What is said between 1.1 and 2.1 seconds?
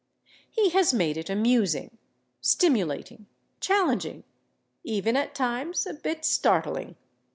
it amusing,